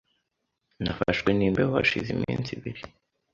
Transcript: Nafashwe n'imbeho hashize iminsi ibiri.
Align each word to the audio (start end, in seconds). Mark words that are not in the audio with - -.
Nafashwe 0.83 1.29
n'imbeho 1.33 1.71
hashize 1.77 2.07
iminsi 2.15 2.49
ibiri. 2.57 2.81